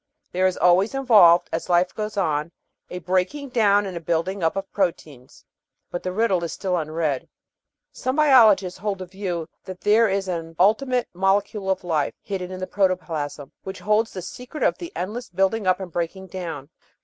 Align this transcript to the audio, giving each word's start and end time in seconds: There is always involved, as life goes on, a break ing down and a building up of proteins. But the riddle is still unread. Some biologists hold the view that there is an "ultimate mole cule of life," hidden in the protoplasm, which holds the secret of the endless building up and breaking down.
There 0.31 0.47
is 0.47 0.57
always 0.57 0.95
involved, 0.95 1.47
as 1.53 1.69
life 1.69 1.93
goes 1.93 2.17
on, 2.17 2.51
a 2.89 2.97
break 2.97 3.35
ing 3.35 3.49
down 3.49 3.85
and 3.85 3.95
a 3.95 3.99
building 4.01 4.41
up 4.41 4.55
of 4.55 4.71
proteins. 4.73 5.45
But 5.91 6.01
the 6.01 6.11
riddle 6.11 6.43
is 6.43 6.51
still 6.53 6.75
unread. 6.75 7.29
Some 7.91 8.15
biologists 8.15 8.79
hold 8.79 8.97
the 8.97 9.05
view 9.05 9.47
that 9.65 9.81
there 9.81 10.09
is 10.09 10.27
an 10.27 10.55
"ultimate 10.57 11.07
mole 11.13 11.43
cule 11.43 11.69
of 11.69 11.83
life," 11.83 12.15
hidden 12.23 12.49
in 12.49 12.59
the 12.59 12.65
protoplasm, 12.65 13.51
which 13.61 13.77
holds 13.81 14.11
the 14.11 14.23
secret 14.23 14.63
of 14.63 14.79
the 14.79 14.91
endless 14.95 15.29
building 15.29 15.67
up 15.67 15.79
and 15.79 15.91
breaking 15.91 16.25
down. 16.25 16.71